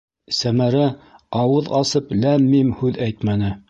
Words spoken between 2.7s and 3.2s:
һүҙ